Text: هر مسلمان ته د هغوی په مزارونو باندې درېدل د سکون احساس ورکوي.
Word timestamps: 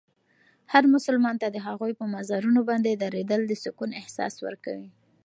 هر 0.71 0.83
مسلمان 0.95 1.35
ته 1.41 1.47
د 1.51 1.57
هغوی 1.67 1.91
په 1.99 2.05
مزارونو 2.15 2.61
باندې 2.69 2.91
درېدل 3.03 3.41
د 3.47 3.53
سکون 3.63 3.89
احساس 4.01 4.33
ورکوي. 4.45 4.89